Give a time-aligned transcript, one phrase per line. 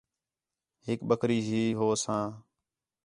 [0.85, 2.25] ہِک بکری ہی ہوساں